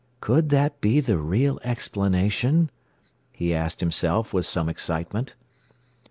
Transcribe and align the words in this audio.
"Could 0.19 0.49
that 0.49 0.81
be 0.81 0.99
the 0.99 1.19
real 1.19 1.59
explanation?" 1.63 2.71
he 3.31 3.53
asked 3.53 3.81
himself 3.81 4.33
with 4.33 4.47
some 4.47 4.67
excitement. 4.67 5.35